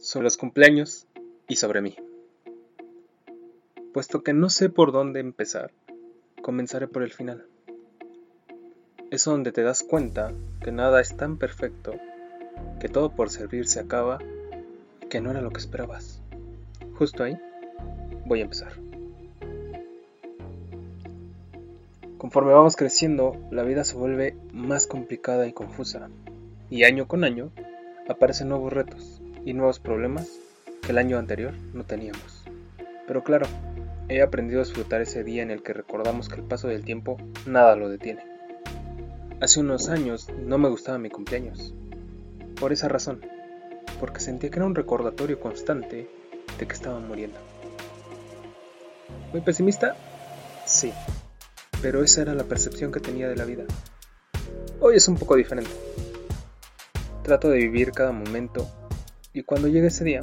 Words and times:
sobre 0.00 0.24
los 0.24 0.36
cumpleaños 0.36 1.06
y 1.48 1.56
sobre 1.56 1.80
mí. 1.80 1.96
Puesto 3.92 4.22
que 4.22 4.32
no 4.32 4.48
sé 4.48 4.68
por 4.70 4.92
dónde 4.92 5.20
empezar, 5.20 5.72
comenzaré 6.40 6.86
por 6.86 7.02
el 7.02 7.12
final. 7.12 7.46
Es 9.10 9.24
donde 9.24 9.52
te 9.52 9.62
das 9.62 9.82
cuenta 9.82 10.32
que 10.62 10.70
nada 10.70 11.00
es 11.00 11.16
tan 11.16 11.36
perfecto, 11.36 11.94
que 12.80 12.88
todo 12.88 13.10
por 13.10 13.30
servir 13.30 13.66
se 13.66 13.80
acaba 13.80 14.18
y 15.02 15.06
que 15.06 15.20
no 15.20 15.30
era 15.30 15.40
lo 15.40 15.50
que 15.50 15.60
esperabas. 15.60 16.20
Justo 16.94 17.24
ahí 17.24 17.38
voy 18.24 18.40
a 18.40 18.44
empezar. 18.44 18.72
Conforme 22.18 22.52
vamos 22.52 22.76
creciendo, 22.76 23.36
la 23.50 23.62
vida 23.62 23.84
se 23.84 23.96
vuelve 23.96 24.36
más 24.52 24.86
complicada 24.86 25.46
y 25.46 25.52
confusa, 25.52 26.08
y 26.68 26.84
año 26.84 27.08
con 27.08 27.24
año 27.24 27.50
aparecen 28.08 28.48
nuevos 28.48 28.72
retos 28.72 29.17
y 29.48 29.54
nuevos 29.54 29.78
problemas 29.78 30.28
que 30.82 30.92
el 30.92 30.98
año 30.98 31.18
anterior 31.18 31.54
no 31.72 31.82
teníamos. 31.82 32.44
Pero 33.06 33.24
claro, 33.24 33.46
he 34.10 34.20
aprendido 34.20 34.60
a 34.60 34.64
disfrutar 34.64 35.00
ese 35.00 35.24
día 35.24 35.42
en 35.42 35.50
el 35.50 35.62
que 35.62 35.72
recordamos 35.72 36.28
que 36.28 36.34
el 36.34 36.42
paso 36.42 36.68
del 36.68 36.84
tiempo 36.84 37.16
nada 37.46 37.74
lo 37.74 37.88
detiene. 37.88 38.22
Hace 39.40 39.60
unos 39.60 39.88
años 39.88 40.28
no 40.38 40.58
me 40.58 40.68
gustaba 40.68 40.98
mi 40.98 41.08
cumpleaños. 41.08 41.72
Por 42.60 42.74
esa 42.74 42.88
razón, 42.88 43.24
porque 43.98 44.20
sentía 44.20 44.50
que 44.50 44.58
era 44.58 44.66
un 44.66 44.74
recordatorio 44.74 45.40
constante 45.40 46.10
de 46.58 46.66
que 46.66 46.74
estaba 46.74 47.00
muriendo. 47.00 47.38
¿Muy 49.32 49.40
pesimista? 49.40 49.96
Sí, 50.66 50.92
pero 51.80 52.04
esa 52.04 52.20
era 52.20 52.34
la 52.34 52.44
percepción 52.44 52.92
que 52.92 53.00
tenía 53.00 53.30
de 53.30 53.36
la 53.36 53.46
vida. 53.46 53.64
Hoy 54.80 54.96
es 54.96 55.08
un 55.08 55.16
poco 55.16 55.36
diferente. 55.36 55.70
Trato 57.22 57.48
de 57.48 57.56
vivir 57.56 57.92
cada 57.92 58.12
momento 58.12 58.68
y 59.32 59.42
cuando 59.42 59.68
llegue 59.68 59.88
ese 59.88 60.04
día, 60.04 60.20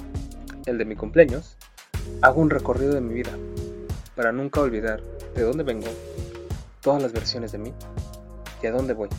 el 0.66 0.78
de 0.78 0.86
mi 0.86 0.96
cumpleaños, 0.96 1.58
hago 2.22 2.42
un 2.42 2.50
recorrido 2.50 2.94
de 2.94 3.02
mi 3.02 3.14
vida 3.14 3.32
para 4.16 4.32
nunca 4.32 4.62
olvidar 4.62 5.02
de 5.36 5.44
dónde 5.44 5.64
vengo, 5.64 5.88
todas 6.82 7.02
las 7.02 7.14
versiones 7.14 7.52
de 7.52 7.60
mí 7.60 7.74
y 8.64 8.68
a 8.68 8.72
dónde 8.72 8.94
voy, 8.94 9.10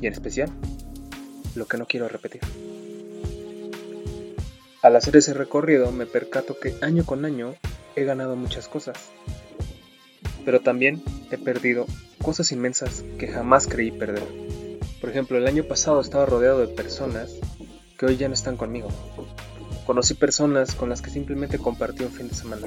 y 0.00 0.06
en 0.06 0.12
especial 0.12 0.50
lo 1.54 1.66
que 1.66 1.78
no 1.78 1.86
quiero 1.86 2.08
repetir. 2.08 2.40
Al 4.82 4.96
hacer 4.96 5.16
ese 5.16 5.34
recorrido 5.34 5.92
me 5.92 6.06
percato 6.06 6.58
que 6.58 6.74
año 6.80 7.04
con 7.04 7.24
año 7.24 7.54
he 7.96 8.04
ganado 8.04 8.36
muchas 8.36 8.68
cosas, 8.68 9.10
pero 10.44 10.60
también 10.60 11.02
he 11.30 11.38
perdido 11.38 11.86
cosas 12.22 12.52
inmensas 12.52 13.04
que 13.18 13.28
jamás 13.28 13.66
creí 13.66 13.90
perder. 13.90 14.22
Por 15.00 15.10
ejemplo, 15.10 15.36
el 15.38 15.46
año 15.46 15.64
pasado 15.64 16.00
estaba 16.00 16.26
rodeado 16.26 16.60
de 16.60 16.68
personas 16.68 17.34
que 18.00 18.06
hoy 18.06 18.16
ya 18.16 18.28
no 18.28 18.34
están 18.34 18.56
conmigo. 18.56 18.88
Conocí 19.84 20.14
personas 20.14 20.74
con 20.74 20.88
las 20.88 21.02
que 21.02 21.10
simplemente 21.10 21.58
compartí 21.58 22.02
un 22.02 22.10
fin 22.10 22.28
de 22.28 22.34
semana. 22.34 22.66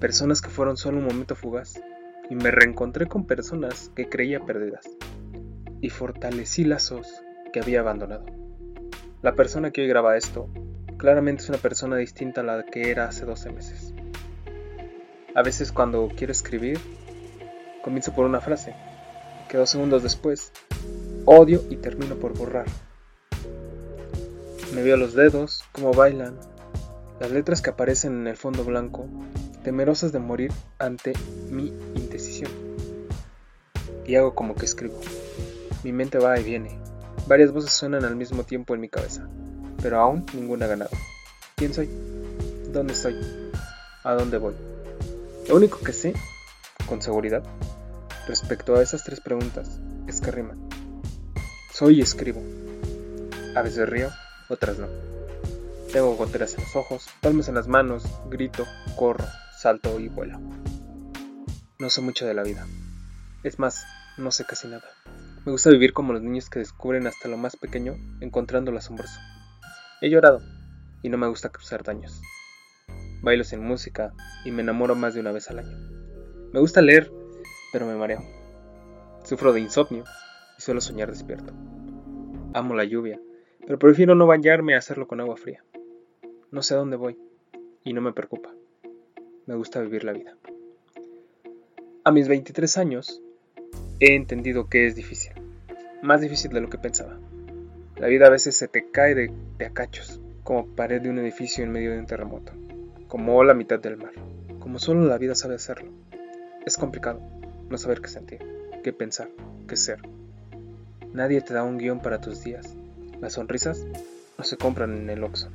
Personas 0.00 0.42
que 0.42 0.48
fueron 0.48 0.76
solo 0.76 0.98
un 0.98 1.04
momento 1.04 1.36
fugaz. 1.36 1.80
Y 2.28 2.34
me 2.34 2.50
reencontré 2.50 3.06
con 3.06 3.28
personas 3.28 3.92
que 3.94 4.08
creía 4.08 4.40
perdidas. 4.40 4.88
Y 5.80 5.90
fortalecí 5.90 6.64
lazos 6.64 7.22
que 7.52 7.60
había 7.60 7.78
abandonado. 7.78 8.26
La 9.22 9.36
persona 9.36 9.70
que 9.70 9.82
hoy 9.82 9.86
graba 9.86 10.16
esto 10.16 10.48
claramente 10.96 11.44
es 11.44 11.48
una 11.48 11.58
persona 11.58 11.94
distinta 11.94 12.40
a 12.40 12.44
la 12.44 12.64
que 12.64 12.90
era 12.90 13.04
hace 13.04 13.24
12 13.24 13.52
meses. 13.52 13.94
A 15.36 15.44
veces 15.44 15.70
cuando 15.70 16.10
quiero 16.16 16.32
escribir, 16.32 16.80
comienzo 17.84 18.12
por 18.12 18.24
una 18.26 18.40
frase, 18.40 18.74
que 19.48 19.58
dos 19.58 19.70
segundos 19.70 20.02
después 20.02 20.50
odio 21.24 21.62
y 21.70 21.76
termino 21.76 22.16
por 22.16 22.36
borrar. 22.36 22.66
Me 24.72 24.82
veo 24.82 24.96
los 24.96 25.14
dedos, 25.14 25.64
cómo 25.72 25.92
bailan, 25.92 26.36
las 27.18 27.32
letras 27.32 27.60
que 27.60 27.70
aparecen 27.70 28.20
en 28.20 28.26
el 28.28 28.36
fondo 28.36 28.64
blanco, 28.64 29.08
temerosas 29.64 30.12
de 30.12 30.20
morir 30.20 30.52
ante 30.78 31.12
mi 31.50 31.68
indecisión. 31.96 32.52
Y 34.06 34.14
hago 34.14 34.34
como 34.34 34.54
que 34.54 34.66
escribo. 34.66 35.00
Mi 35.82 35.92
mente 35.92 36.18
va 36.18 36.38
y 36.38 36.44
viene. 36.44 36.78
Varias 37.26 37.52
voces 37.52 37.72
suenan 37.72 38.04
al 38.04 38.14
mismo 38.14 38.44
tiempo 38.44 38.74
en 38.74 38.80
mi 38.80 38.88
cabeza, 38.88 39.28
pero 39.82 39.98
aún 39.98 40.24
ninguna 40.34 40.66
ha 40.66 40.68
ganado. 40.68 40.90
¿Quién 41.56 41.74
soy? 41.74 41.90
¿Dónde 42.72 42.92
estoy? 42.92 43.20
¿A 44.04 44.14
dónde 44.14 44.38
voy? 44.38 44.54
Lo 45.48 45.56
único 45.56 45.80
que 45.80 45.92
sé, 45.92 46.14
con 46.86 47.02
seguridad, 47.02 47.42
respecto 48.28 48.76
a 48.76 48.82
esas 48.82 49.02
tres 49.02 49.20
preguntas, 49.20 49.80
es 50.06 50.20
que 50.20 50.30
riman. 50.30 50.58
Soy 51.72 51.98
y 51.98 52.02
escribo. 52.02 52.40
A 53.56 53.62
veces 53.62 53.88
río, 53.88 54.10
otras 54.50 54.78
no. 54.78 54.88
Tengo 55.92 56.14
goteras 56.16 56.54
en 56.54 56.60
los 56.64 56.76
ojos, 56.76 57.08
palmas 57.20 57.48
en 57.48 57.54
las 57.54 57.68
manos, 57.68 58.04
grito, 58.28 58.66
corro, 58.96 59.24
salto 59.58 59.98
y 59.98 60.08
vuelo. 60.08 60.38
No 61.78 61.88
sé 61.88 62.02
mucho 62.02 62.26
de 62.26 62.34
la 62.34 62.42
vida. 62.42 62.66
Es 63.42 63.58
más, 63.58 63.86
no 64.18 64.30
sé 64.30 64.44
casi 64.44 64.68
nada. 64.68 64.84
Me 65.46 65.52
gusta 65.52 65.70
vivir 65.70 65.94
como 65.94 66.12
los 66.12 66.22
niños 66.22 66.50
que 66.50 66.58
descubren 66.58 67.06
hasta 67.06 67.28
lo 67.28 67.38
más 67.38 67.56
pequeño, 67.56 67.94
encontrándolo 68.20 68.78
asombroso. 68.78 69.18
He 70.02 70.10
llorado, 70.10 70.42
y 71.02 71.08
no 71.08 71.16
me 71.16 71.26
gusta 71.26 71.48
causar 71.48 71.82
daños 71.82 72.20
bailo 73.22 73.44
sin 73.44 73.62
música 73.62 74.12
y 74.44 74.50
me 74.50 74.62
enamoro 74.62 74.94
más 74.94 75.14
de 75.14 75.20
una 75.20 75.32
vez 75.32 75.50
al 75.50 75.60
año. 75.60 75.76
Me 76.52 76.60
gusta 76.60 76.80
leer, 76.80 77.10
pero 77.72 77.86
me 77.86 77.94
mareo. 77.94 78.22
Sufro 79.24 79.52
de 79.52 79.60
insomnio 79.60 80.04
y 80.58 80.62
suelo 80.62 80.80
soñar 80.80 81.10
despierto. 81.10 81.52
Amo 82.54 82.74
la 82.74 82.84
lluvia, 82.84 83.20
pero 83.70 83.78
prefiero 83.78 84.16
no 84.16 84.26
bañarme 84.26 84.74
a 84.74 84.78
hacerlo 84.78 85.06
con 85.06 85.20
agua 85.20 85.36
fría. 85.36 85.62
No 86.50 86.60
sé 86.60 86.74
a 86.74 86.78
dónde 86.78 86.96
voy 86.96 87.16
y 87.84 87.92
no 87.92 88.00
me 88.00 88.12
preocupa. 88.12 88.52
Me 89.46 89.54
gusta 89.54 89.80
vivir 89.80 90.02
la 90.02 90.10
vida. 90.10 90.36
A 92.02 92.10
mis 92.10 92.26
23 92.26 92.78
años 92.78 93.22
he 94.00 94.16
entendido 94.16 94.68
que 94.68 94.88
es 94.88 94.96
difícil, 94.96 95.34
más 96.02 96.20
difícil 96.20 96.50
de 96.50 96.60
lo 96.60 96.68
que 96.68 96.78
pensaba. 96.78 97.16
La 97.94 98.08
vida 98.08 98.26
a 98.26 98.30
veces 98.30 98.56
se 98.56 98.66
te 98.66 98.90
cae 98.90 99.14
de, 99.14 99.32
de 99.56 99.66
a 99.66 99.70
cachos, 99.70 100.20
como 100.42 100.66
pared 100.74 101.00
de 101.00 101.10
un 101.10 101.20
edificio 101.20 101.62
en 101.62 101.70
medio 101.70 101.92
de 101.92 102.00
un 102.00 102.06
terremoto 102.06 102.50
como 103.06 103.44
la 103.44 103.54
mitad 103.54 103.78
del 103.78 103.98
mar, 103.98 104.14
como 104.58 104.80
solo 104.80 105.06
la 105.06 105.16
vida 105.16 105.36
sabe 105.36 105.54
hacerlo. 105.54 105.92
Es 106.66 106.76
complicado 106.76 107.20
no 107.68 107.78
saber 107.78 108.00
qué 108.00 108.08
sentir, 108.08 108.40
qué 108.82 108.92
pensar, 108.92 109.28
qué 109.68 109.76
ser. 109.76 110.00
Nadie 111.12 111.40
te 111.40 111.54
da 111.54 111.62
un 111.62 111.78
guion 111.78 112.00
para 112.00 112.20
tus 112.20 112.42
días. 112.42 112.76
Las 113.20 113.34
sonrisas 113.34 113.84
no 114.38 114.44
se 114.44 114.56
compran 114.56 114.96
en 114.96 115.10
el 115.10 115.22
Oxxo. 115.22 115.48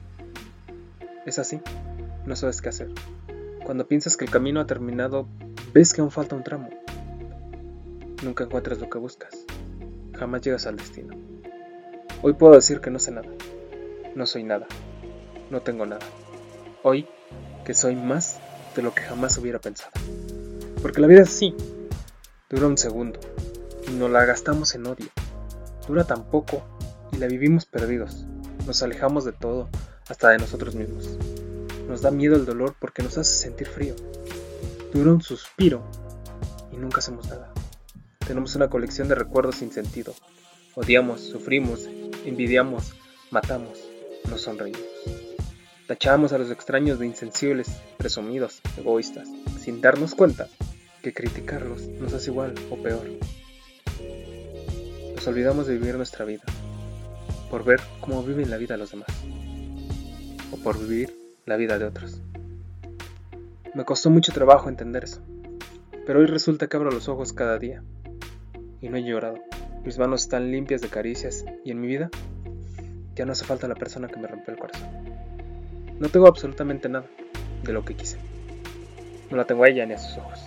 Es 1.25 1.39
así, 1.39 1.59
no 2.25 2.35
sabes 2.35 2.61
qué 2.61 2.69
hacer. 2.69 2.89
Cuando 3.65 3.87
piensas 3.87 4.15
que 4.15 4.25
el 4.25 4.31
camino 4.31 4.59
ha 4.59 4.67
terminado, 4.67 5.27
ves 5.73 5.93
que 5.93 6.01
aún 6.01 6.11
falta 6.11 6.35
un 6.35 6.43
tramo. 6.43 6.69
Nunca 8.23 8.43
encuentras 8.43 8.79
lo 8.79 8.87
que 8.87 8.99
buscas. 8.99 9.45
Jamás 10.13 10.41
llegas 10.41 10.67
al 10.67 10.77
destino. 10.77 11.15
Hoy 12.21 12.33
puedo 12.33 12.53
decir 12.53 12.81
que 12.81 12.91
no 12.91 12.99
sé 12.99 13.11
nada. 13.11 13.29
No 14.13 14.27
soy 14.27 14.43
nada. 14.43 14.67
No 15.49 15.61
tengo 15.61 15.87
nada. 15.87 16.05
Hoy 16.83 17.07
que 17.65 17.73
soy 17.73 17.95
más 17.95 18.37
de 18.75 18.83
lo 18.83 18.93
que 18.93 19.01
jamás 19.01 19.37
hubiera 19.39 19.59
pensado. 19.59 19.91
Porque 20.83 21.01
la 21.01 21.07
vida 21.07 21.23
es 21.23 21.29
así. 21.29 21.55
Dura 22.47 22.67
un 22.67 22.77
segundo 22.77 23.19
y 23.87 23.91
nos 23.93 24.11
la 24.11 24.23
gastamos 24.25 24.75
en 24.75 24.85
odio. 24.85 25.07
Dura 25.87 26.03
tan 26.03 26.25
poco 26.25 26.63
y 27.15 27.17
la 27.17 27.27
vivimos 27.27 27.65
perdidos. 27.65 28.25
Nos 28.67 28.83
alejamos 28.83 29.23
de 29.23 29.31
todo, 29.31 29.69
hasta 30.09 30.29
de 30.29 30.37
nosotros 30.37 30.75
mismos. 30.75 31.17
Nos 31.87 32.01
da 32.01 32.11
miedo 32.11 32.35
el 32.35 32.45
dolor 32.45 32.75
porque 32.79 33.03
nos 33.03 33.17
hace 33.17 33.33
sentir 33.33 33.67
frío. 33.67 33.95
Dura 34.93 35.11
un 35.11 35.21
suspiro 35.21 35.83
y 36.73 36.77
nunca 36.77 36.99
hacemos 36.99 37.27
nada. 37.29 37.53
Tenemos 38.27 38.55
una 38.55 38.69
colección 38.69 39.07
de 39.07 39.15
recuerdos 39.15 39.55
sin 39.55 39.71
sentido. 39.71 40.13
Odiamos, 40.73 41.21
sufrimos, 41.21 41.87
envidiamos, 42.25 42.95
matamos, 43.31 43.79
nos 44.29 44.41
sonreímos. 44.41 44.81
Tachamos 45.87 46.34
a 46.34 46.37
los 46.37 46.51
extraños 46.51 46.99
de 46.99 47.05
insensibles, 47.05 47.67
presumidos, 47.97 48.61
egoístas, 48.78 49.29
sin 49.59 49.79
darnos 49.79 50.16
cuenta 50.16 50.49
que 51.01 51.13
criticarlos 51.13 51.84
nos 51.87 52.13
hace 52.13 52.31
igual 52.31 52.55
o 52.72 52.81
peor. 52.81 53.07
Nos 55.16 55.28
olvidamos 55.28 55.67
de 55.67 55.78
vivir 55.78 55.95
nuestra 55.95 56.25
vida, 56.25 56.43
por 57.49 57.63
ver 57.63 57.79
cómo 58.01 58.23
viven 58.23 58.49
la 58.49 58.57
vida 58.57 58.77
los 58.77 58.91
demás, 58.91 59.09
o 60.51 60.57
por 60.57 60.79
vivir 60.79 61.15
la 61.45 61.57
vida 61.57 61.77
de 61.77 61.85
otros. 61.85 62.21
Me 63.73 63.85
costó 63.85 64.09
mucho 64.09 64.31
trabajo 64.31 64.69
entender 64.69 65.03
eso, 65.03 65.21
pero 66.05 66.19
hoy 66.19 66.25
resulta 66.25 66.67
que 66.67 66.77
abro 66.77 66.91
los 66.91 67.09
ojos 67.09 67.33
cada 67.33 67.59
día 67.59 67.83
y 68.81 68.89
no 68.89 68.97
he 68.97 69.03
llorado. 69.03 69.39
Mis 69.83 69.99
manos 69.99 70.21
están 70.21 70.51
limpias 70.51 70.81
de 70.81 70.89
caricias 70.89 71.45
y 71.63 71.71
en 71.71 71.81
mi 71.81 71.87
vida 71.87 72.09
ya 73.15 73.25
no 73.25 73.31
hace 73.31 73.45
falta 73.45 73.67
la 73.67 73.75
persona 73.75 74.07
que 74.07 74.19
me 74.19 74.27
rompió 74.27 74.53
el 74.53 74.59
corazón. 74.59 74.89
No 75.99 76.09
tengo 76.09 76.27
absolutamente 76.27 76.89
nada 76.89 77.05
de 77.63 77.73
lo 77.73 77.85
que 77.85 77.95
quise. 77.95 78.17
No 79.29 79.37
la 79.37 79.45
tengo 79.45 79.63
a 79.63 79.69
ella 79.69 79.85
ni 79.85 79.93
a 79.93 79.97
sus 79.97 80.17
ojos. 80.17 80.39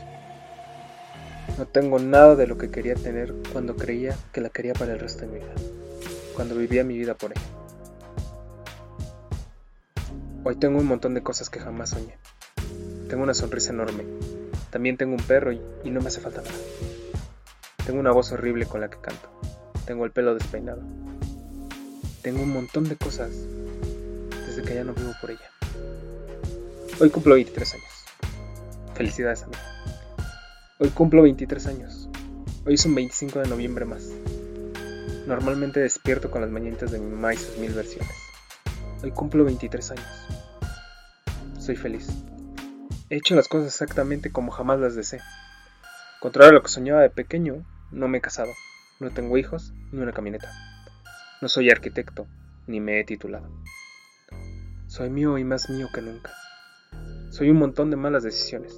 No 1.57 1.67
tengo 1.67 1.99
nada 1.99 2.37
de 2.37 2.47
lo 2.47 2.59
que 2.59 2.71
quería 2.71 2.95
tener 2.95 3.35
cuando 3.53 3.75
creía 3.75 4.17
que 4.33 4.41
la 4.41 4.51
quería 4.51 4.75
para 4.75 4.93
el 4.93 5.01
resto 5.01 5.23
de 5.23 5.27
mi 5.29 5.39
vida. 5.39 5.55
Cuando 6.39 6.55
vivía 6.55 6.85
mi 6.85 6.97
vida 6.97 7.15
por 7.15 7.33
ella. 7.33 7.43
Hoy 10.45 10.55
tengo 10.55 10.79
un 10.79 10.87
montón 10.87 11.15
de 11.15 11.21
cosas 11.21 11.51
que 11.51 11.59
jamás 11.59 11.91
soñé. 11.91 12.17
Tengo 13.09 13.25
una 13.25 13.35
sonrisa 13.35 13.73
enorme. 13.73 14.05
También 14.71 14.97
tengo 14.97 15.17
un 15.17 15.23
perro 15.25 15.51
y, 15.51 15.61
y 15.83 15.91
no 15.91 16.01
me 16.01 16.07
hace 16.07 16.21
falta 16.21 16.43
nada. 16.43 16.55
Tengo 17.85 17.99
una 17.99 18.13
voz 18.13 18.31
horrible 18.31 18.67
con 18.67 18.81
la 18.81 18.89
que 18.89 19.01
canto. 19.01 19.29
Tengo 19.85 20.05
el 20.05 20.13
pelo 20.13 20.33
despeinado. 20.35 20.81
Tengo 22.23 22.45
un 22.45 22.53
montón 22.53 22.85
de 22.85 22.95
cosas 22.95 23.33
desde 24.47 24.63
que 24.63 24.77
ya 24.77 24.85
no 24.85 24.95
vivo 24.95 25.15
por 25.21 25.33
ella. 25.33 25.51
Hoy 27.01 27.11
cumplo 27.11 27.35
23 27.35 27.75
años. 27.75 28.05
Felicidades 28.95 29.43
a 29.43 29.49
mí. 29.49 29.57
Hoy 30.79 30.91
cumplo 30.91 31.23
23 31.23 31.67
años. 31.67 32.09
Hoy 32.65 32.75
es 32.75 32.87
un 32.87 32.95
25 32.95 33.41
de 33.41 33.49
noviembre 33.49 33.87
más. 33.87 34.13
Normalmente 35.29 35.81
despierto 35.81 36.31
con 36.31 36.41
las 36.41 36.51
mañanitas 36.51 36.91
de 36.91 36.99
mi 36.99 37.11
mamá 37.11 37.35
y 37.35 37.39
mil 37.61 37.75
versiones. 37.75 38.11
Hoy 39.03 39.11
cumplo 39.11 39.45
23 39.45 39.91
años. 39.91 40.27
Soy 41.59 41.77
feliz. 41.77 42.09
He 43.11 43.17
hecho 43.17 43.35
las 43.35 43.47
cosas 43.47 43.67
exactamente 43.67 44.33
como 44.33 44.51
jamás 44.51 44.81
las 44.81 44.95
deseé. 44.95 45.21
Contrario 46.19 46.53
a 46.53 46.55
lo 46.55 46.63
que 46.63 46.71
soñaba 46.71 47.03
de 47.03 47.11
pequeño, 47.11 47.67
no 47.91 48.09
me 48.09 48.17
he 48.17 48.21
casado, 48.23 48.55
no 49.01 49.11
tengo 49.11 49.37
hijos 49.37 49.75
ni 49.93 50.01
una 50.01 50.15
camioneta. 50.15 50.51
No 51.43 51.49
soy 51.51 51.69
arquitecto, 51.69 52.27
ni 52.67 52.81
me 52.81 52.99
he 52.99 53.05
titulado. 53.05 53.51
Soy 54.87 55.11
mío 55.11 55.37
y 55.37 55.45
más 55.45 55.69
mío 55.69 55.89
que 55.93 56.01
nunca. 56.01 56.33
Soy 57.33 57.51
un 57.51 57.59
montón 57.59 57.91
de 57.91 57.97
malas 57.97 58.23
decisiones. 58.23 58.75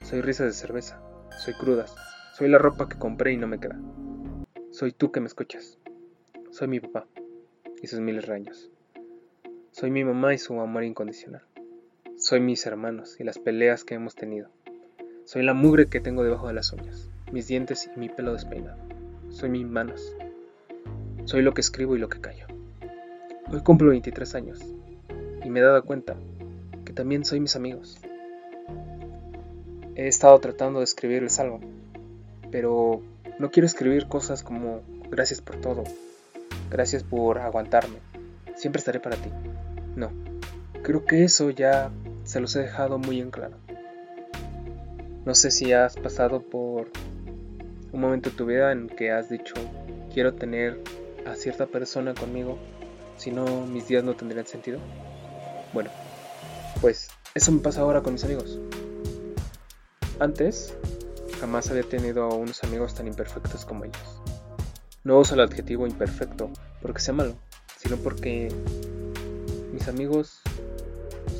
Soy 0.00 0.22
risas 0.22 0.46
de 0.46 0.54
cerveza. 0.54 1.02
Soy 1.44 1.52
crudas. 1.52 1.94
Soy 2.32 2.48
la 2.48 2.56
ropa 2.56 2.88
que 2.88 2.98
compré 2.98 3.34
y 3.34 3.36
no 3.36 3.46
me 3.46 3.60
queda. 3.60 3.78
Soy 4.76 4.92
tú 4.92 5.10
que 5.10 5.20
me 5.20 5.26
escuchas. 5.26 5.78
Soy 6.50 6.68
mi 6.68 6.80
papá 6.80 7.06
y 7.80 7.86
sus 7.86 7.98
miles 8.00 8.26
de 8.26 8.52
Soy 9.70 9.90
mi 9.90 10.04
mamá 10.04 10.34
y 10.34 10.38
su 10.38 10.60
amor 10.60 10.84
incondicional. 10.84 11.40
Soy 12.18 12.40
mis 12.40 12.66
hermanos 12.66 13.18
y 13.18 13.24
las 13.24 13.38
peleas 13.38 13.84
que 13.84 13.94
hemos 13.94 14.14
tenido. 14.14 14.50
Soy 15.24 15.44
la 15.44 15.54
mugre 15.54 15.86
que 15.86 16.00
tengo 16.00 16.22
debajo 16.22 16.48
de 16.48 16.52
las 16.52 16.74
uñas, 16.74 17.08
mis 17.32 17.46
dientes 17.46 17.88
y 17.96 17.98
mi 17.98 18.10
pelo 18.10 18.34
despeinado. 18.34 18.76
Soy 19.30 19.48
mis 19.48 19.66
manos. 19.66 20.14
Soy 21.24 21.40
lo 21.40 21.54
que 21.54 21.62
escribo 21.62 21.96
y 21.96 21.98
lo 21.98 22.10
que 22.10 22.20
callo. 22.20 22.46
Hoy 23.50 23.62
cumplo 23.62 23.88
23 23.88 24.34
años 24.34 24.60
y 25.42 25.48
me 25.48 25.60
he 25.60 25.62
dado 25.62 25.82
cuenta 25.86 26.16
que 26.84 26.92
también 26.92 27.24
soy 27.24 27.40
mis 27.40 27.56
amigos. 27.56 27.98
He 29.94 30.06
estado 30.06 30.38
tratando 30.38 30.80
de 30.80 30.84
escribirles 30.84 31.40
algo, 31.40 31.60
pero 32.50 33.00
no 33.38 33.50
quiero 33.50 33.66
escribir 33.66 34.08
cosas 34.08 34.42
como 34.42 34.82
gracias 35.10 35.40
por 35.40 35.56
todo, 35.56 35.84
gracias 36.70 37.02
por 37.02 37.38
aguantarme, 37.38 37.98
siempre 38.54 38.80
estaré 38.80 39.00
para 39.00 39.16
ti. 39.16 39.30
No, 39.94 40.10
creo 40.82 41.04
que 41.04 41.24
eso 41.24 41.50
ya 41.50 41.90
se 42.24 42.40
los 42.40 42.54
he 42.56 42.60
dejado 42.60 42.98
muy 42.98 43.20
en 43.20 43.30
claro. 43.30 43.56
No 45.24 45.34
sé 45.34 45.50
si 45.50 45.72
has 45.72 45.96
pasado 45.96 46.40
por 46.40 46.88
un 47.92 48.00
momento 48.00 48.30
de 48.30 48.36
tu 48.36 48.46
vida 48.46 48.72
en 48.72 48.88
que 48.88 49.10
has 49.10 49.28
dicho 49.28 49.54
quiero 50.12 50.34
tener 50.34 50.80
a 51.26 51.34
cierta 51.34 51.66
persona 51.66 52.14
conmigo, 52.14 52.58
si 53.16 53.30
no 53.30 53.66
mis 53.66 53.88
días 53.88 54.04
no 54.04 54.14
tendrían 54.14 54.46
sentido. 54.46 54.78
Bueno, 55.72 55.90
pues 56.80 57.08
eso 57.34 57.52
me 57.52 57.60
pasa 57.60 57.80
ahora 57.82 58.02
con 58.02 58.14
mis 58.14 58.24
amigos. 58.24 58.58
Antes, 60.18 60.74
jamás 61.40 61.70
había 61.70 61.82
tenido 61.82 62.28
unos 62.28 62.62
amigos 62.64 62.94
tan 62.94 63.06
imperfectos 63.06 63.64
como 63.64 63.84
ellos. 63.84 64.20
No 65.04 65.18
uso 65.18 65.34
el 65.34 65.40
adjetivo 65.40 65.86
imperfecto 65.86 66.50
porque 66.82 67.00
sea 67.00 67.14
malo, 67.14 67.34
sino 67.76 67.96
porque 67.96 68.48
mis 69.72 69.88
amigos 69.88 70.40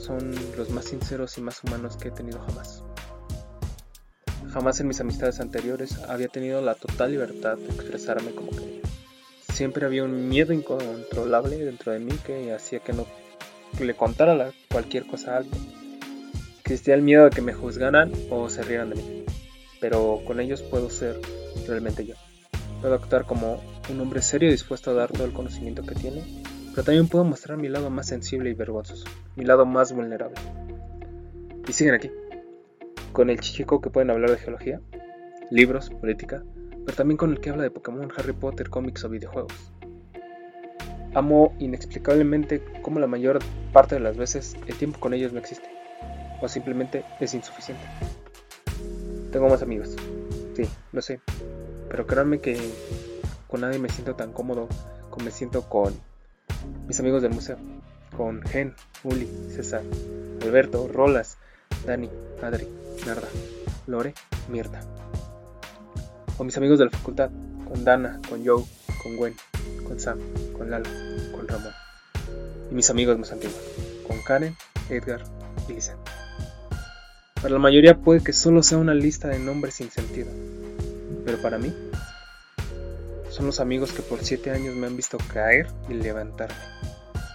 son 0.00 0.34
los 0.56 0.70
más 0.70 0.84
sinceros 0.84 1.36
y 1.38 1.40
más 1.40 1.62
humanos 1.64 1.96
que 1.96 2.08
he 2.08 2.10
tenido 2.12 2.40
jamás. 2.40 2.84
Jamás 4.52 4.80
en 4.80 4.88
mis 4.88 5.00
amistades 5.00 5.40
anteriores 5.40 5.98
había 6.08 6.28
tenido 6.28 6.60
la 6.60 6.74
total 6.74 7.10
libertad 7.10 7.56
de 7.56 7.66
expresarme 7.66 8.30
como 8.30 8.50
quería. 8.50 8.80
Siempre 9.52 9.84
había 9.84 10.04
un 10.04 10.28
miedo 10.28 10.52
incontrolable 10.52 11.58
dentro 11.58 11.92
de 11.92 11.98
mí 11.98 12.12
que 12.24 12.52
hacía 12.52 12.80
que 12.80 12.92
no 12.92 13.06
le 13.80 13.94
contara 13.94 14.52
cualquier 14.70 15.06
cosa 15.06 15.34
a 15.34 15.36
alguien. 15.38 15.60
Existía 16.60 16.94
el 16.94 17.02
miedo 17.02 17.24
de 17.24 17.30
que 17.30 17.42
me 17.42 17.52
juzgaran 17.52 18.12
o 18.30 18.48
se 18.48 18.62
rieran 18.62 18.90
de 18.90 18.96
mí. 18.96 19.25
Pero 19.80 20.20
con 20.26 20.40
ellos 20.40 20.62
puedo 20.62 20.90
ser 20.90 21.20
realmente 21.66 22.04
yo. 22.04 22.14
Puedo 22.80 22.94
actuar 22.94 23.24
como 23.24 23.62
un 23.90 24.00
hombre 24.00 24.22
serio 24.22 24.50
dispuesto 24.50 24.90
a 24.90 24.94
dar 24.94 25.10
todo 25.10 25.24
el 25.24 25.32
conocimiento 25.32 25.82
que 25.82 25.94
tiene, 25.94 26.22
pero 26.70 26.84
también 26.84 27.08
puedo 27.08 27.24
mostrar 27.24 27.58
mi 27.58 27.68
lado 27.68 27.90
más 27.90 28.06
sensible 28.06 28.50
y 28.50 28.54
vergonzoso, 28.54 29.06
mi 29.34 29.44
lado 29.44 29.64
más 29.64 29.92
vulnerable. 29.92 30.36
Y 31.68 31.72
siguen 31.72 31.94
aquí 31.94 32.10
con 33.16 33.30
el 33.30 33.40
chico 33.40 33.80
que 33.80 33.88
pueden 33.88 34.10
hablar 34.10 34.30
de 34.30 34.36
geología, 34.36 34.82
libros, 35.50 35.88
política, 35.88 36.44
pero 36.84 36.94
también 36.94 37.16
con 37.16 37.30
el 37.30 37.40
que 37.40 37.48
habla 37.48 37.62
de 37.62 37.70
Pokémon, 37.70 38.12
Harry 38.14 38.34
Potter, 38.34 38.68
cómics 38.68 39.04
o 39.04 39.08
videojuegos. 39.08 39.72
Amo 41.14 41.54
inexplicablemente 41.58 42.62
cómo 42.82 43.00
la 43.00 43.06
mayor 43.06 43.38
parte 43.72 43.94
de 43.94 44.02
las 44.02 44.18
veces 44.18 44.54
el 44.66 44.76
tiempo 44.76 45.00
con 45.00 45.14
ellos 45.14 45.32
no 45.32 45.38
existe, 45.38 45.66
o 46.42 46.48
simplemente 46.48 47.04
es 47.18 47.32
insuficiente. 47.32 47.82
Tengo 49.36 49.50
más 49.50 49.60
amigos, 49.60 49.90
sí, 50.54 50.66
lo 50.92 51.02
sé, 51.02 51.20
pero 51.90 52.06
créanme 52.06 52.40
que 52.40 52.58
con 53.46 53.60
nadie 53.60 53.78
me 53.78 53.90
siento 53.90 54.14
tan 54.14 54.32
cómodo 54.32 54.66
como 55.10 55.26
me 55.26 55.30
siento 55.30 55.68
con 55.68 55.92
mis 56.88 56.98
amigos 57.00 57.20
del 57.20 57.32
museo, 57.32 57.58
con 58.16 58.40
Gen, 58.40 58.74
Uli, 59.04 59.28
César, 59.54 59.82
Alberto, 60.40 60.88
Rolas, 60.88 61.36
Dani, 61.84 62.08
Adri, 62.42 62.66
Narda, 63.04 63.28
Lore, 63.86 64.14
Mierda. 64.48 64.80
O 66.38 66.44
mis 66.44 66.56
amigos 66.56 66.78
de 66.78 66.86
la 66.86 66.90
facultad, 66.92 67.28
con 67.68 67.84
Dana, 67.84 68.18
con 68.30 68.42
Joe, 68.42 68.64
con 69.02 69.18
Gwen, 69.18 69.34
con 69.86 70.00
Sam, 70.00 70.18
con 70.56 70.70
Lalo, 70.70 70.88
con 71.36 71.46
Ramón. 71.46 71.74
Y 72.70 72.74
mis 72.74 72.88
amigos 72.88 73.18
más 73.18 73.32
antiguos, 73.32 73.60
con 74.08 74.16
Karen, 74.22 74.56
Edgar 74.88 75.22
y 75.68 75.74
Lisa. 75.74 75.94
Para 77.46 77.54
la 77.54 77.62
mayoría 77.62 77.96
puede 77.96 78.24
que 78.24 78.32
solo 78.32 78.60
sea 78.64 78.76
una 78.76 78.92
lista 78.92 79.28
de 79.28 79.38
nombres 79.38 79.74
sin 79.74 79.88
sentido, 79.88 80.28
pero 81.24 81.40
para 81.40 81.58
mí 81.58 81.72
son 83.30 83.46
los 83.46 83.60
amigos 83.60 83.92
que 83.92 84.02
por 84.02 84.18
siete 84.24 84.50
años 84.50 84.74
me 84.74 84.88
han 84.88 84.96
visto 84.96 85.16
caer 85.32 85.68
y 85.88 85.94
levantarme. 85.94 86.56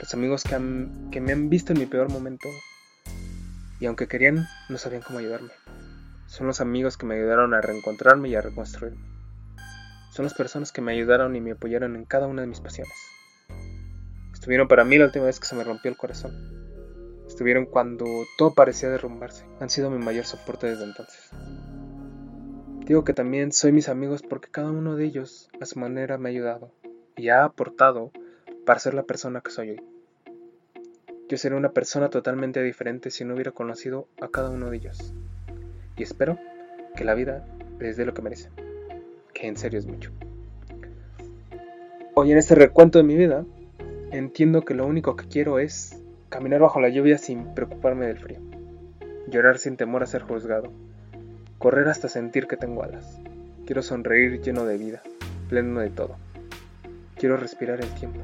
Los 0.02 0.13
amigos 0.13 0.44
que, 0.44 0.60
que 1.12 1.22
me 1.22 1.31
han 1.31 1.50
visto 1.50 1.72
en 1.72 1.80
mi 1.80 1.86
peor 1.86 2.12
momento 2.12 2.50
y 3.80 3.85
aunque 3.85 4.09
querían, 4.09 4.50
no 4.68 4.78
sabían 4.78 5.02
cómo 5.02 5.19
ayudarme. 5.19 5.52
Son 6.28 6.45
los 6.45 6.59
amigos 6.59 6.97
que 6.97 7.06
me 7.06 7.16
ayudaron 7.16 7.54
a 7.54 7.62
reencontrarme 7.62 8.28
y 8.28 8.35
a 8.35 8.42
reconstruirme. 8.42 9.00
Son 10.12 10.26
las 10.26 10.33
personas 10.33 10.74
que 10.74 10.81
me 10.81 10.92
ayudaron 10.92 11.38
y 11.38 11.40
me 11.40 11.52
apoyaron 11.52 11.95
en 11.95 12.04
cada 12.04 12.28
una 12.28 12.42
de 12.42 12.50
mis 12.50 12.59
pasiones. 12.59 12.97
Estuvieron 14.33 14.68
para 14.68 14.83
mí 14.83 14.97
la 14.97 15.06
última 15.06 15.24
vez 15.24 15.40
que 15.40 15.47
se 15.47 15.56
me 15.56 15.64
rompió 15.64 15.90
el 15.90 15.95
corazón. 15.95 16.60
Estuvieron 17.42 17.66
cuando 17.66 18.06
todo 18.38 18.54
parecía 18.54 18.92
derrumbarse. 18.92 19.45
Han 19.60 19.71
sido 19.71 19.90
mi 19.90 19.98
mayor 19.98 20.26
soporte 20.26 20.68
desde 20.68 20.83
entonces. 20.83 21.31
Digo 22.86 23.04
que 23.04 23.16
también 23.16 23.52
soy 23.52 23.71
mis 23.71 23.90
amigos 23.90 24.21
porque 24.21 24.52
cada 24.52 24.69
uno 24.69 24.95
de 24.95 25.06
ellos 25.06 25.50
a 25.60 25.66
su 25.66 25.80
manera 25.80 26.19
me 26.19 26.30
ha 26.30 26.33
ayudado 26.33 26.69
y 27.18 27.30
ha 27.30 27.44
aportado 27.44 28.12
para 28.64 28.80
ser 28.80 28.94
la 28.94 29.02
persona 29.02 29.42
que 29.42 29.50
soy 29.50 29.71
hoy. 29.71 29.81
Yo 31.30 31.38
sería 31.38 31.57
una 31.57 31.71
persona 31.71 32.12
totalmente 32.12 32.62
diferente 32.62 33.10
si 33.10 33.26
no 33.26 33.33
hubiera 33.33 33.54
conocido 33.54 34.07
a 34.21 34.28
cada 34.28 34.52
uno 34.52 34.69
de 34.69 34.78
ellos. 34.78 35.12
Y 35.98 36.04
espero 36.04 36.38
que 36.95 37.06
la 37.06 37.16
vida 37.16 37.44
les 37.80 37.98
dé 37.98 38.06
lo 38.06 38.14
que 38.14 38.21
merece, 38.21 38.52
que 39.33 39.48
en 39.48 39.57
serio 39.57 39.80
es 39.80 39.88
mucho. 39.88 40.12
Hoy 42.14 42.33
en 42.33 42.38
este 42.38 42.54
recuento 42.54 43.00
de 43.00 43.04
mi 43.04 43.16
vida, 43.16 43.44
entiendo 44.12 44.62
que 44.62 44.76
lo 44.76 44.86
único 44.86 45.16
que 45.16 45.28
quiero 45.28 45.57
es 45.57 46.01
caminar 46.31 46.61
bajo 46.61 46.80
la 46.80 46.90
lluvia 46.90 47.18
sin 47.18 47.54
preocuparme 47.54 48.07
del 48.07 48.18
frío, 48.18 48.40
llorar 49.28 49.57
sin 49.57 49.76
temor 49.76 50.02
a 50.02 50.07
ser 50.07 50.23
juzgado, 50.23 50.71
correr 51.59 51.90
hasta 51.90 52.07
sentir 52.07 52.47
que 52.47 52.57
tengo 52.57 52.83
alas. 52.83 53.19
Quiero 53.66 53.83
sonreír 53.83 54.42
lleno 54.42 54.66
de 54.66 54.78
vida, 54.78 55.04
pleno 55.50 55.81
de 55.81 55.90
todo. 55.90 56.16
Quiero 57.16 57.35
respirar 57.35 57.81
el 57.81 57.94
tiempo, 57.95 58.21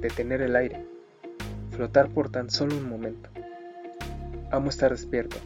detener 0.00 0.40
el 0.42 0.56
aire 0.56 0.84
flotar 1.78 2.08
por 2.08 2.28
tan 2.28 2.50
solo 2.50 2.76
un 2.76 2.88
momento. 2.88 3.30
Amo 4.50 4.68
estar 4.68 4.90
despierto, 4.90 5.36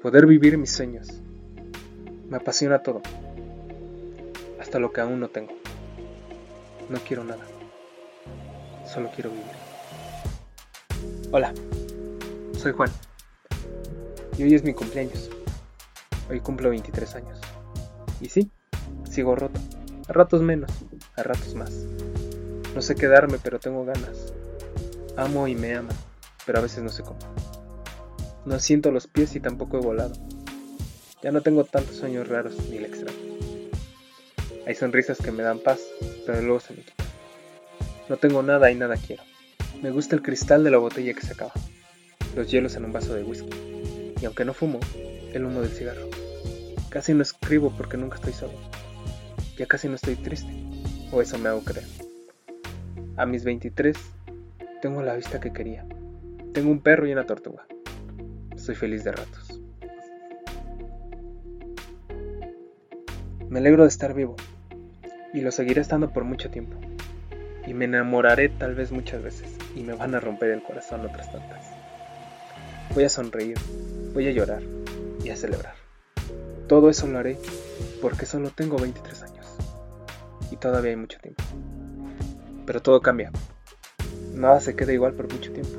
poder 0.00 0.24
vivir 0.24 0.56
mis 0.56 0.72
sueños. 0.72 1.20
Me 2.30 2.38
apasiona 2.38 2.78
todo, 2.78 3.02
hasta 4.58 4.78
lo 4.78 4.90
que 4.92 5.02
aún 5.02 5.20
no 5.20 5.28
tengo. 5.28 5.52
No 6.88 6.98
quiero 7.00 7.24
nada, 7.24 7.44
solo 8.86 9.10
quiero 9.14 9.28
vivir. 9.30 9.59
Hola, 11.32 11.54
soy 12.58 12.72
Juan 12.72 12.90
y 14.36 14.42
hoy 14.42 14.52
es 14.56 14.64
mi 14.64 14.74
cumpleaños. 14.74 15.30
Hoy 16.28 16.40
cumplo 16.40 16.70
23 16.70 17.14
años. 17.14 17.38
Y 18.20 18.28
sí, 18.30 18.50
sigo 19.08 19.36
roto, 19.36 19.60
a 20.08 20.12
ratos 20.12 20.42
menos, 20.42 20.72
a 21.14 21.22
ratos 21.22 21.54
más. 21.54 21.70
No 22.74 22.82
sé 22.82 22.96
quedarme, 22.96 23.38
pero 23.40 23.60
tengo 23.60 23.84
ganas. 23.84 24.32
Amo 25.16 25.46
y 25.46 25.54
me 25.54 25.76
aman, 25.76 25.94
pero 26.46 26.58
a 26.58 26.62
veces 26.62 26.82
no 26.82 26.88
sé 26.88 27.04
cómo. 27.04 27.20
No 28.44 28.58
siento 28.58 28.90
los 28.90 29.06
pies 29.06 29.36
y 29.36 29.40
tampoco 29.40 29.78
he 29.78 29.80
volado. 29.80 30.14
Ya 31.22 31.30
no 31.30 31.42
tengo 31.42 31.62
tantos 31.62 31.94
sueños 31.94 32.26
raros 32.26 32.56
ni 32.70 32.78
el 32.78 32.86
extraño. 32.86 33.18
Hay 34.66 34.74
sonrisas 34.74 35.18
que 35.18 35.30
me 35.30 35.44
dan 35.44 35.60
paz, 35.60 35.78
pero 36.26 36.42
luego 36.42 36.58
se 36.58 36.74
me 36.74 36.80
quitan. 36.80 37.06
No 38.08 38.16
tengo 38.16 38.42
nada 38.42 38.68
y 38.72 38.74
nada 38.74 38.96
quiero. 38.96 39.29
Me 39.82 39.90
gusta 39.90 40.14
el 40.14 40.22
cristal 40.22 40.62
de 40.62 40.70
la 40.70 40.78
botella 40.78 41.14
que 41.14 41.22
se 41.22 41.32
acaba, 41.32 41.52
los 42.36 42.50
hielos 42.50 42.76
en 42.76 42.84
un 42.84 42.92
vaso 42.92 43.14
de 43.14 43.24
whisky, 43.24 43.48
y 44.20 44.24
aunque 44.26 44.44
no 44.44 44.52
fumo, 44.52 44.78
el 45.32 45.44
humo 45.44 45.62
del 45.62 45.70
cigarro. 45.70 46.08
Casi 46.90 47.14
no 47.14 47.22
escribo 47.22 47.72
porque 47.76 47.96
nunca 47.96 48.16
estoy 48.16 48.32
solo. 48.32 48.52
Ya 49.56 49.66
casi 49.66 49.88
no 49.88 49.94
estoy 49.94 50.16
triste, 50.16 50.52
o 51.12 51.22
eso 51.22 51.38
me 51.38 51.48
hago 51.48 51.62
creer. 51.62 51.86
A 53.16 53.26
mis 53.26 53.44
23 53.44 53.96
tengo 54.82 55.02
la 55.02 55.14
vista 55.14 55.40
que 55.40 55.52
quería. 55.52 55.86
Tengo 56.52 56.70
un 56.70 56.80
perro 56.80 57.06
y 57.06 57.12
una 57.12 57.26
tortuga. 57.26 57.66
Soy 58.56 58.74
feliz 58.74 59.04
de 59.04 59.12
ratos. 59.12 59.60
Me 63.48 63.58
alegro 63.58 63.82
de 63.82 63.88
estar 63.88 64.14
vivo 64.14 64.36
y 65.32 65.40
lo 65.40 65.50
seguiré 65.50 65.80
estando 65.80 66.12
por 66.12 66.24
mucho 66.24 66.50
tiempo. 66.50 66.76
Y 67.66 67.74
me 67.74 67.84
enamoraré 67.84 68.48
tal 68.48 68.74
vez 68.74 68.90
muchas 68.90 69.22
veces 69.22 69.48
y 69.76 69.82
me 69.82 69.94
van 69.94 70.14
a 70.14 70.20
romper 70.20 70.50
el 70.50 70.62
corazón 70.62 71.04
otras 71.04 71.30
tantas. 71.30 71.64
Voy 72.94 73.04
a 73.04 73.08
sonreír, 73.08 73.58
voy 74.12 74.28
a 74.28 74.32
llorar 74.32 74.62
y 75.22 75.30
a 75.30 75.36
celebrar. 75.36 75.74
Todo 76.66 76.90
eso 76.90 77.06
lo 77.06 77.18
haré 77.18 77.38
porque 78.00 78.26
solo 78.26 78.50
tengo 78.50 78.78
23 78.78 79.22
años 79.22 79.46
y 80.50 80.56
todavía 80.56 80.90
hay 80.90 80.96
mucho 80.96 81.18
tiempo. 81.20 81.42
Pero 82.66 82.82
todo 82.82 83.00
cambia. 83.00 83.30
Nada 84.34 84.60
se 84.60 84.74
queda 84.74 84.92
igual 84.92 85.12
por 85.12 85.32
mucho 85.32 85.52
tiempo. 85.52 85.78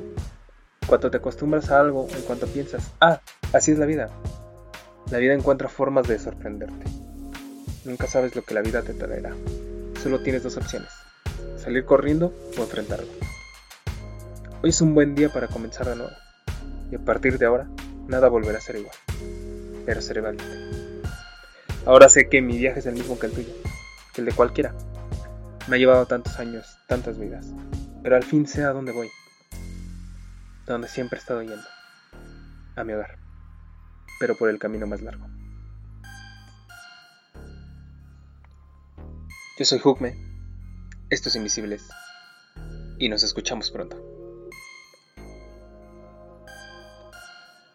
Cuando 0.86 1.10
te 1.10 1.16
acostumbras 1.16 1.70
a 1.70 1.80
algo, 1.80 2.06
en 2.14 2.22
cuanto 2.22 2.46
piensas, 2.46 2.90
ah, 3.00 3.20
así 3.52 3.72
es 3.72 3.78
la 3.78 3.86
vida, 3.86 4.10
la 5.10 5.18
vida 5.18 5.34
encuentra 5.34 5.68
formas 5.68 6.08
de 6.08 6.18
sorprenderte. 6.18 6.84
Nunca 7.84 8.06
sabes 8.06 8.36
lo 8.36 8.42
que 8.42 8.54
la 8.54 8.62
vida 8.62 8.82
te 8.82 8.94
traerá. 8.94 9.32
Solo 10.02 10.22
tienes 10.22 10.42
dos 10.42 10.56
opciones, 10.56 10.90
salir 11.62 11.84
corriendo 11.84 12.34
o 12.58 12.62
enfrentarlo. 12.62 13.06
Hoy 14.62 14.70
es 14.70 14.80
un 14.80 14.94
buen 14.94 15.14
día 15.14 15.28
para 15.28 15.46
comenzar 15.46 15.86
de 15.86 15.96
nuevo. 15.96 16.12
Y 16.90 16.96
a 16.96 16.98
partir 16.98 17.38
de 17.38 17.46
ahora, 17.46 17.68
nada 18.08 18.28
volverá 18.28 18.58
a 18.58 18.60
ser 18.60 18.76
igual. 18.76 18.94
Pero 19.86 20.02
seré 20.02 20.20
valiente. 20.20 21.02
Ahora 21.86 22.08
sé 22.08 22.28
que 22.28 22.42
mi 22.42 22.58
viaje 22.58 22.80
es 22.80 22.86
el 22.86 22.94
mismo 22.94 23.18
que 23.18 23.26
el 23.26 23.32
tuyo, 23.32 23.52
que 24.12 24.20
el 24.22 24.26
de 24.26 24.32
cualquiera. 24.32 24.74
Me 25.68 25.76
ha 25.76 25.78
llevado 25.78 26.06
tantos 26.06 26.38
años, 26.40 26.66
tantas 26.88 27.18
vidas. 27.18 27.46
Pero 28.02 28.16
al 28.16 28.24
fin 28.24 28.46
sé 28.46 28.64
a 28.64 28.72
dónde 28.72 28.92
voy. 28.92 29.08
donde 30.66 30.88
siempre 30.88 31.18
he 31.18 31.20
estado 31.20 31.42
yendo. 31.42 31.62
A 32.76 32.82
mi 32.82 32.92
hogar. 32.92 33.18
Pero 34.18 34.36
por 34.36 34.48
el 34.48 34.58
camino 34.58 34.86
más 34.86 35.00
largo. 35.02 35.26
Yo 39.58 39.64
soy 39.64 39.80
Hugme, 39.84 40.31
estos 41.12 41.36
Invisibles, 41.36 41.90
y 42.98 43.10
nos 43.10 43.22
escuchamos 43.22 43.70
pronto. 43.70 44.02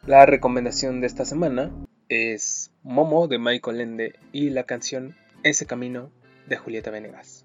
La 0.08 0.26
recomendación 0.26 1.02
de 1.02 1.08
esta 1.08 1.24
semana 1.24 1.72
es 2.10 2.72
Momo 2.82 3.28
de 3.28 3.38
Michael 3.38 3.82
Ende 3.82 4.20
y 4.32 4.50
la 4.50 4.64
canción 4.64 5.16
Ese 5.44 5.68
Camino 5.68 6.10
de 6.48 6.58
Julieta 6.58 6.90
Venegas. 6.90 7.37